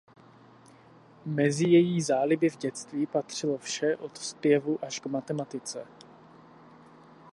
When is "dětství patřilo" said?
2.57-3.57